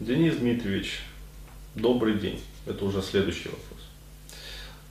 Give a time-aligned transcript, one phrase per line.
[0.00, 1.00] Денис Дмитриевич,
[1.74, 2.40] добрый день.
[2.66, 3.80] Это уже следующий вопрос.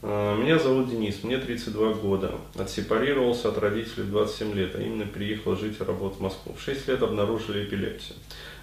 [0.01, 2.35] А, меня зовут Денис, мне 32 года.
[2.55, 6.53] Отсепарировался от родителей в 27 лет, а именно переехал жить и работать в Москву.
[6.53, 8.17] В 6 лет обнаружили эпилепсию.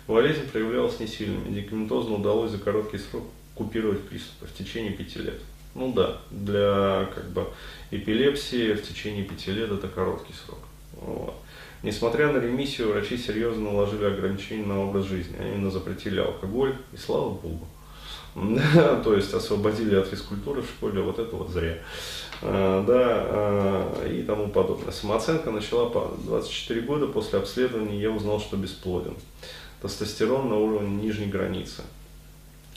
[0.07, 1.39] Болезнь проявлялась не сильно.
[1.39, 5.41] Медикаментозно удалось за короткий срок купировать приступы в течение 5 лет.
[5.75, 7.47] Ну да, для как бы
[7.91, 10.61] эпилепсии в течение 5 лет это короткий срок.
[10.93, 11.35] Вот.
[11.83, 15.37] Несмотря на ремиссию, врачи серьезно наложили ограничения на образ жизни.
[15.39, 17.67] Они именно запретили алкоголь, и слава богу.
[19.05, 21.79] то есть освободили от физкультуры в школе, вот это вот зря.
[22.43, 24.93] А, да, а, и тому подобное.
[24.93, 26.25] Самооценка начала падать.
[26.27, 29.15] 24 года после обследования я узнал, что бесплоден.
[29.83, 31.83] Тестостерон на уровне нижней границы.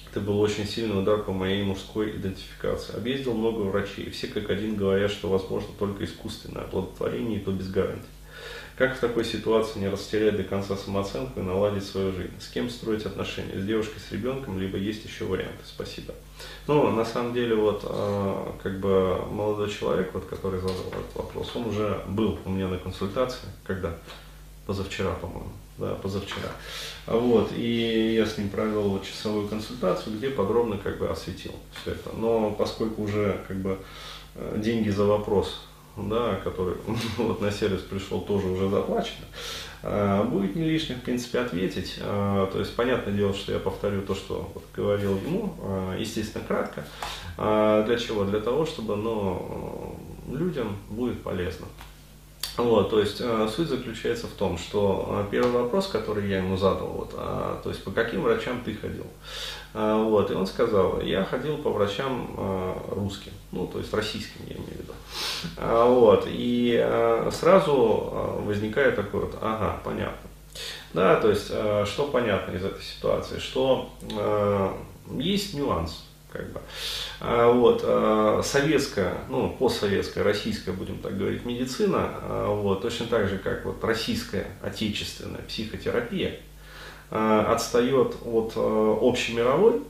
[0.09, 2.95] Это был очень сильный удар по моей мужской идентификации.
[2.95, 7.69] Объездил много врачей, все как один говорят, что возможно только искусственное оплодотворение, и то без
[7.69, 8.12] гарантии.
[8.77, 12.33] Как в такой ситуации не растерять до конца самооценку и наладить свою жизнь?
[12.39, 13.59] С кем строить отношения?
[13.59, 15.63] С девушкой, с ребенком, либо есть еще варианты?
[15.63, 16.15] Спасибо.
[16.65, 21.51] Ну, на самом деле, вот, э, как бы молодой человек, вот, который задал этот вопрос,
[21.55, 23.95] он уже был у меня на консультации, когда?
[24.65, 25.51] Позавчера, по-моему.
[25.77, 26.49] Да, позавчера.
[27.05, 31.91] Вот, и я с ним провел вот часовую консультацию, где подробно как бы осветил все
[31.91, 32.11] это.
[32.15, 33.77] Но поскольку уже как бы
[34.35, 35.61] э, деньги за вопрос
[35.97, 36.75] да, который
[37.17, 39.25] вот на сервис пришел, тоже уже заплачено,
[39.83, 41.99] а, будет не лишним, в принципе, ответить.
[42.01, 46.43] А, то есть, понятное дело, что я повторю то, что вот говорил ему, а, естественно,
[46.45, 46.85] кратко.
[47.35, 48.25] Для чего?
[48.25, 49.97] Для того, чтобы ну,
[50.31, 51.65] людям будет полезно.
[52.55, 57.11] Вот, то есть суть заключается в том, что первый вопрос, который я ему задал, вот,
[57.11, 59.07] то есть по каким врачам ты ходил?
[59.73, 64.41] А, вот, и он сказал, я ходил по врачам а, русским, ну, то есть российским,
[64.45, 64.93] я имею в виду.
[65.57, 66.77] А, вот, и
[67.31, 70.29] сразу возникает такой вот, ага, понятно.
[70.93, 73.89] Да, то есть, что понятно из этой ситуации, что
[75.17, 76.59] есть нюанс, как бы.
[77.21, 77.81] Вот,
[78.45, 82.09] советская, ну, постсоветская, российская, будем так говорить, медицина,
[82.47, 86.39] вот, точно так же, как вот российская отечественная психотерапия,
[87.09, 89.81] отстает от общемировой,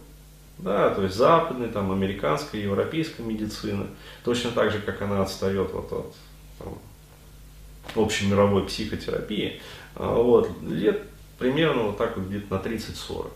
[0.59, 3.88] да, то есть западной, там, американской, европейской медицины,
[4.24, 6.16] точно так же, как она отстает вот от
[6.59, 6.78] там,
[7.96, 9.62] общемировой психотерапии,
[9.96, 11.02] вот, лет
[11.40, 13.32] примерно вот так вот где-то на 30-40.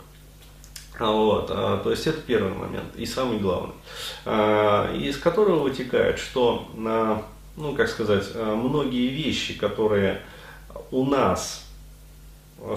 [0.98, 3.74] Вот, то есть это первый момент и самый главный,
[4.98, 10.22] из которого вытекает, что, ну как сказать, многие вещи, которые
[10.90, 11.68] у нас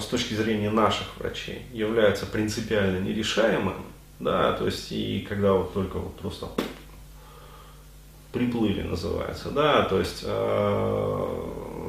[0.00, 3.82] с точки зрения наших врачей являются принципиально нерешаемыми,
[4.20, 6.46] да, то есть и когда вот только вот просто
[8.30, 10.24] приплыли называется, да, то есть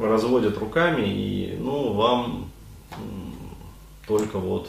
[0.01, 2.49] разводят руками и, ну, вам
[4.07, 4.67] только вот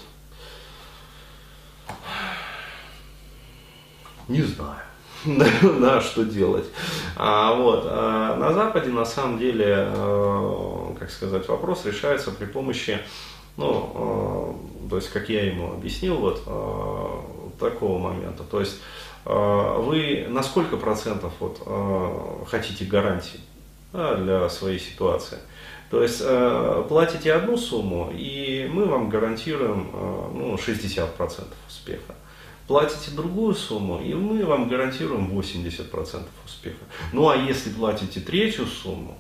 [4.29, 4.81] не знаю,
[5.81, 6.67] да, что делать.
[7.17, 12.99] А, вот, а на Западе на самом деле, э, как сказать, вопрос решается при помощи,
[13.57, 18.45] ну, э, то есть, как я ему объяснил, вот э, такого момента.
[18.45, 18.81] То есть,
[19.25, 23.41] вы на сколько процентов вот, хотите гарантии
[23.91, 25.39] да, для своей ситуации?
[25.91, 26.23] То есть
[26.89, 29.89] платите одну сумму, и мы вам гарантируем
[30.35, 31.09] ну, 60%
[31.67, 32.15] успеха
[32.67, 36.85] платите другую сумму, и мы вам гарантируем 80% успеха.
[37.13, 39.19] Ну а если платите третью сумму,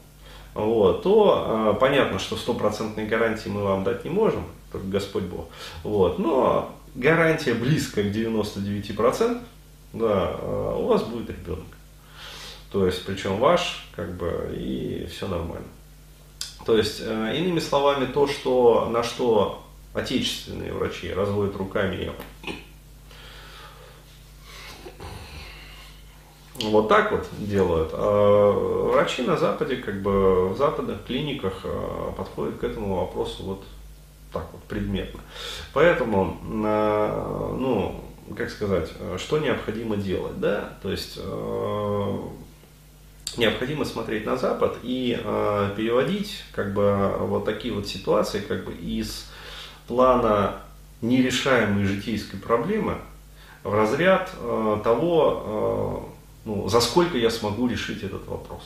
[0.54, 5.48] вот, то э, понятно, что стопроцентной гарантии мы вам дать не можем, только Господь Бог.
[5.82, 9.42] Вот, но гарантия близкая к 99%,
[9.94, 11.66] да, э, у вас будет ребенок.
[12.70, 15.66] То есть, причем ваш, как бы, и все нормально.
[16.64, 22.12] То есть, э, иными словами, то, что, на что отечественные врачи разводят руками
[26.70, 27.90] вот так вот делают.
[27.92, 33.64] А врачи на Западе, как бы в западных клиниках а, подходят к этому вопросу вот
[34.32, 35.20] так вот предметно.
[35.72, 38.04] Поэтому, а, ну,
[38.36, 41.18] как сказать, что необходимо делать, да, то есть
[43.36, 45.18] необходимо смотреть на Запад и
[45.76, 49.30] переводить как бы вот такие вот ситуации как бы из
[49.86, 50.62] плана
[51.02, 52.96] нерешаемой житейской проблемы
[53.62, 54.30] в разряд
[54.82, 56.13] того,
[56.44, 58.62] ну, за сколько я смогу решить этот вопрос.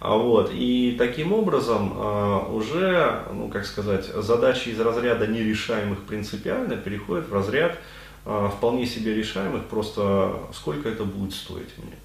[0.00, 6.76] А вот, и таким образом а, уже, ну как сказать, задачи из разряда нерешаемых принципиально
[6.76, 7.76] переходят в разряд
[8.24, 11.96] а, вполне себе решаемых, просто сколько это будет стоить мне.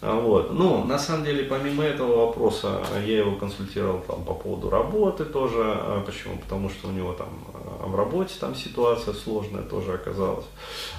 [0.00, 0.52] Вот.
[0.52, 5.76] Ну, на самом деле, помимо этого вопроса, я его консультировал там, по поводу работы тоже.
[6.06, 6.38] Почему?
[6.38, 7.28] Потому что у него там
[7.88, 10.44] а, в работе там ситуация сложная тоже оказалась.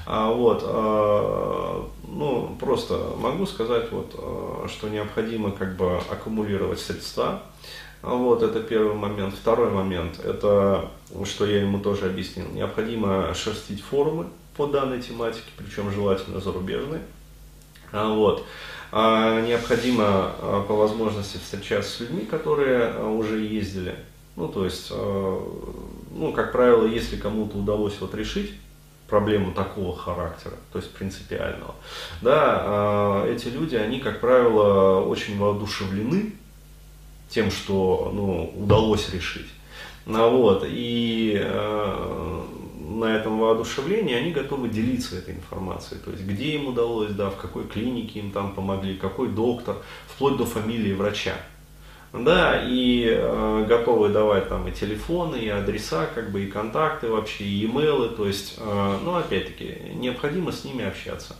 [0.06, 7.42] А, вот, а, ну, просто могу сказать, вот, что необходимо как бы аккумулировать средства.
[8.02, 9.34] Вот, это первый момент.
[9.34, 10.90] Второй момент, это,
[11.26, 17.02] что я ему тоже объяснил, необходимо шерстить форумы по данной тематике, причем желательно зарубежные.
[17.92, 18.46] А, вот.
[18.92, 23.96] А, необходимо а, по возможности встречаться с людьми, которые а, уже ездили.
[24.40, 28.54] Ну, то есть, ну, как правило, если кому-то удалось вот решить
[29.10, 31.76] проблему такого характера, то есть принципиального,
[32.22, 36.36] да, эти люди, они, как правило, очень воодушевлены
[37.30, 39.50] тем, что ну, удалось решить.
[40.06, 41.38] Ну, вот, и
[42.80, 46.00] на этом воодушевлении, они готовы делиться этой информацией.
[46.00, 49.76] То есть, где им удалось, да, в какой клинике им там помогли, какой доктор,
[50.08, 51.36] вплоть до фамилии врача.
[52.12, 57.44] Да, и э, готовы давать там и телефоны, и адреса, как бы, и контакты вообще,
[57.44, 61.36] и имейлы, то есть, э, ну, опять-таки, необходимо с ними общаться.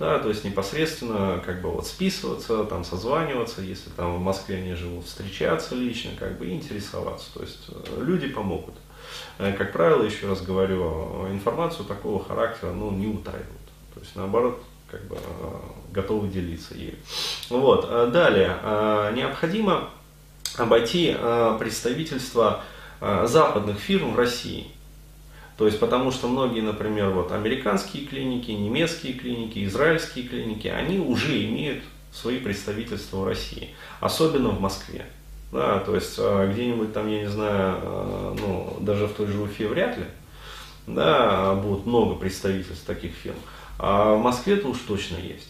[0.00, 4.72] Да, то есть непосредственно как бы вот списываться, там созваниваться, если там в Москве они
[4.72, 7.26] живут, встречаться лично, как бы интересоваться.
[7.34, 8.74] То есть э, люди помогут.
[9.38, 13.46] Э, как правило, еще раз говорю, информацию такого характера ну, не утаивают.
[13.92, 15.20] То есть, наоборот, как бы э,
[15.92, 16.96] готовы делиться ею.
[17.50, 18.10] Вот.
[18.10, 18.56] Далее,
[19.14, 19.90] необходимо
[20.56, 21.16] обойти
[21.58, 22.62] представительство
[23.00, 24.66] западных фирм в России.
[25.56, 31.44] То есть, потому что многие, например, вот американские клиники, немецкие клиники, израильские клиники, они уже
[31.44, 33.70] имеют свои представительства в России,
[34.00, 35.06] особенно в Москве.
[35.52, 39.66] Да, то есть а, где-нибудь там, я не знаю, ну, даже в той же Уфе
[39.66, 40.04] вряд ли,
[40.86, 43.36] да, будут много представительств таких фирм.
[43.78, 45.48] А в Москве-то уж точно есть.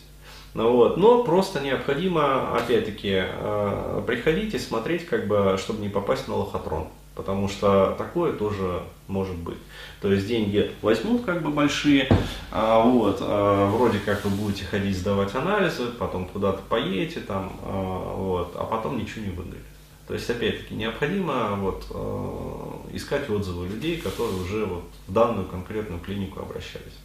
[0.55, 0.97] Ну, вот.
[0.97, 6.89] Но просто необходимо, опять-таки, а, приходить и смотреть, как бы, чтобы не попасть на лохотрон.
[7.15, 9.59] Потому что такое тоже может быть.
[10.01, 12.09] То есть деньги возьмут как бы большие,
[12.51, 18.15] а, вот, а, вроде как вы будете ходить сдавать анализы, потом куда-то поедете, там, а,
[18.17, 19.65] вот, а потом ничего не выгорит.
[20.11, 26.01] То есть, опять-таки, необходимо вот, э, искать отзывы людей, которые уже вот, в данную конкретную
[26.01, 26.99] клинику обращались.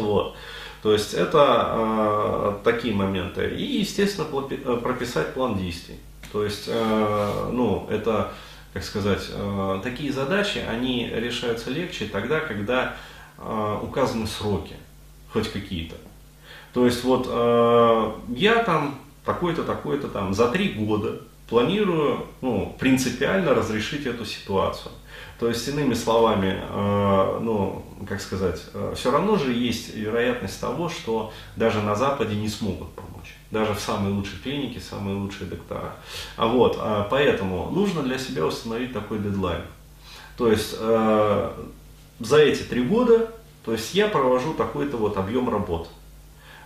[0.00, 0.36] Вот.
[0.82, 3.48] То есть это э, такие моменты.
[3.48, 5.96] И, естественно, э, прописать план действий.
[6.32, 8.32] То есть, э, ну, это,
[8.72, 12.96] как сказать, э, такие задачи, они решаются легче тогда, когда
[13.38, 14.74] э, указаны сроки,
[15.32, 15.96] хоть какие-то.
[16.74, 23.54] То есть, вот э, я там такой-то, такой-то там за три года планирую ну, принципиально
[23.54, 24.92] разрешить эту ситуацию.
[25.38, 30.88] То есть, иными словами, э, ну, как сказать, э, все равно же есть вероятность того,
[30.88, 33.36] что даже на Западе не смогут помочь.
[33.50, 35.94] Даже в самой лучшей клинике, самые лучшие доктора.
[36.36, 39.62] А вот, э, поэтому нужно для себя установить такой дедлайн.
[40.36, 41.50] То есть, э,
[42.20, 43.30] за эти три года,
[43.64, 45.88] то есть я провожу такой-то вот объем работ.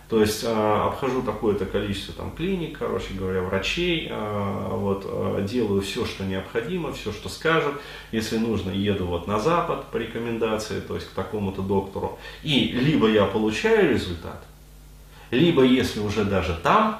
[0.09, 5.81] То есть э, обхожу такое-то количество там, клиник, короче говоря, врачей, э, вот, э, делаю
[5.83, 7.75] все, что необходимо, все, что скажут.
[8.11, 12.17] Если нужно, еду вот на Запад по рекомендации, то есть к такому-то доктору.
[12.41, 14.43] И либо я получаю результат,
[15.29, 16.99] либо если уже даже там,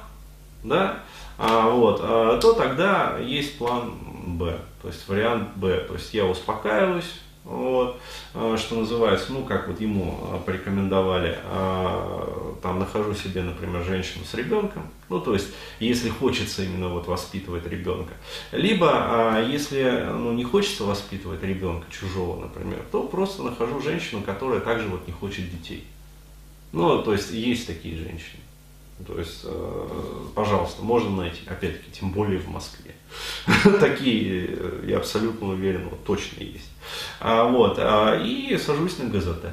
[0.64, 1.00] да,
[1.40, 3.94] а, вот, то тогда есть план
[4.38, 5.80] Б, то есть вариант Б.
[5.88, 7.12] То есть я успокаиваюсь,
[7.46, 8.00] вот,
[8.34, 14.26] а, что называется, ну, как вот ему а, порекомендовали, а, там нахожу себе, например, женщину
[14.26, 15.48] с ребенком, ну, то есть,
[15.80, 18.14] если хочется именно вот воспитывать ребенка,
[18.52, 24.88] либо, если, ну, не хочется воспитывать ребенка чужого, например, то просто нахожу женщину, которая также
[24.88, 25.86] вот не хочет детей.
[26.72, 28.42] Ну, то есть, есть такие женщины.
[29.08, 29.46] То есть,
[30.36, 32.94] пожалуйста, можно найти, опять-таки, тем более в Москве.
[33.80, 36.70] Такие, я абсолютно уверен, вот точно есть.
[37.20, 39.46] А, вот, а, и сажусь на ГЗТ.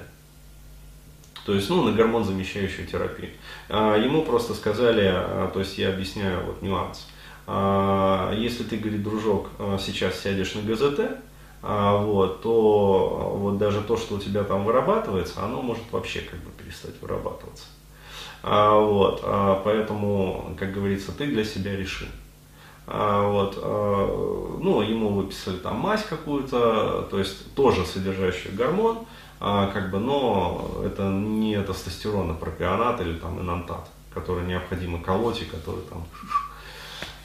[1.45, 3.31] То есть, ну, на гормон замещающую терапию.
[3.69, 7.07] А, ему просто сказали, а, то есть я объясняю вот нюанс.
[7.49, 11.19] Если ты, говорит, дружок, сейчас сядешь на ГЗТ,
[11.63, 16.51] вот, то вот даже то, что у тебя там вырабатывается, оно может вообще как бы
[16.51, 17.67] перестать вырабатываться.
[18.43, 19.23] Вот,
[19.63, 22.09] поэтому, как говорится, ты для себя реши.
[22.89, 23.57] А, вот,
[24.63, 29.07] ну, ему выписали там мазь какую-то, то есть тоже содержащую гормон,
[29.39, 35.47] как бы, но это не тестостерон, а пропионат или там инантат, который необходимо колоть и
[35.47, 36.07] который там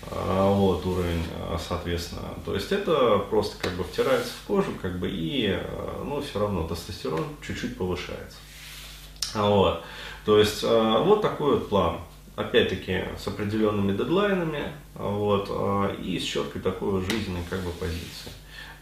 [0.09, 1.23] вот уровень,
[1.59, 2.29] соответственно.
[2.43, 5.57] То есть это просто как бы втирается в кожу, как бы и,
[6.03, 8.37] ну, все равно тестостерон чуть-чуть повышается.
[9.35, 9.83] Вот.
[10.25, 11.97] То есть вот такой вот план.
[12.35, 18.33] Опять-таки с определенными дедлайнами, вот, а, и с четкой такой жизненной как бы позицией.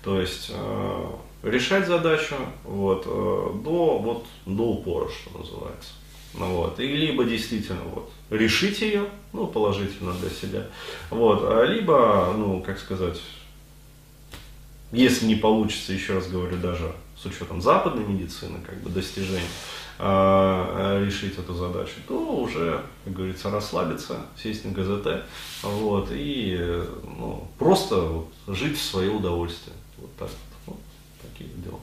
[0.03, 1.05] То есть э,
[1.43, 5.91] решать задачу вот, э, до, вот, до упора, что называется.
[6.33, 6.79] Ну, вот.
[6.79, 10.67] И либо действительно вот, решить ее, ну, положительно для себя,
[11.09, 13.19] вот, а либо, ну, как сказать,
[14.91, 16.91] если не получится, еще раз говорю, даже
[17.21, 19.41] с учетом западной медицины, как бы достижений,
[19.97, 25.25] э, решить эту задачу, то уже, как говорится, расслабиться, сесть на ГЗТ,
[25.63, 29.75] вот, и ну, просто вот, жить в свое удовольствие.
[29.97, 30.29] Вот так
[30.65, 30.75] вот.
[30.75, 30.79] вот
[31.21, 31.79] такие дела.